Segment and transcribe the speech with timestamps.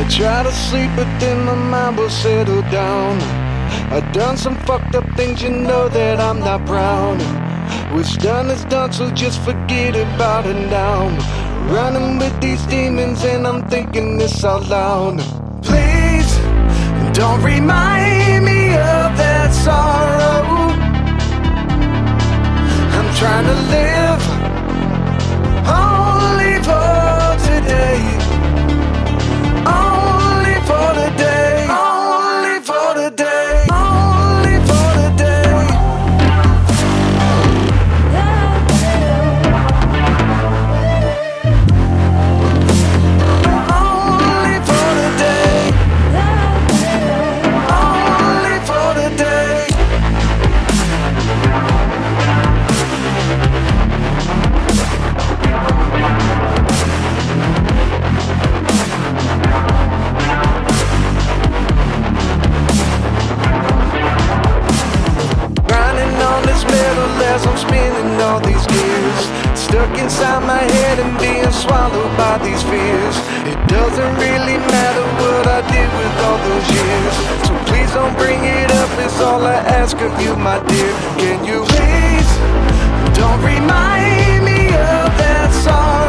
[0.00, 3.20] I try to sleep, but then my mind will settle down.
[3.92, 7.20] I done some fucked up things, you know that I'm not proud.
[7.92, 11.08] What's done is done, so just forget about it now.
[11.70, 15.18] Running with these demons, and I'm thinking this out loud.
[15.62, 16.34] Please,
[17.12, 20.46] don't remind me of that sorrow.
[22.96, 24.49] I'm trying to live
[71.60, 73.16] swallowed by these fears.
[73.44, 77.14] It doesn't really matter what I did with all those years.
[77.46, 80.92] So please don't bring it up, it's all I ask of you, my dear.
[81.20, 82.30] Can you please
[83.20, 85.99] don't remind me of that sorrow?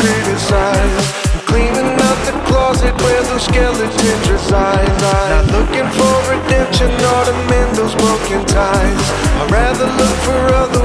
[0.00, 1.04] Criticize.
[1.34, 4.88] I'm cleaning out the closet where those skeletons reside.
[5.00, 9.04] Not looking for redemption or to mend those broken ties.
[9.40, 10.80] I'd rather look for other